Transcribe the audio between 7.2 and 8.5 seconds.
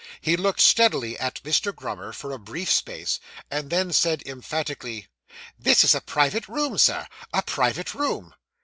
A private room.